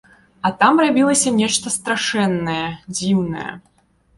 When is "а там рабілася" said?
0.47-1.33